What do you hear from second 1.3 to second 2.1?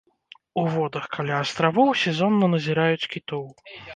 астравоў